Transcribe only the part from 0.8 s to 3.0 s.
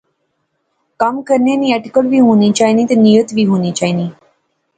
کم کرنے نی اٹکل وہ ہونی چائینی تے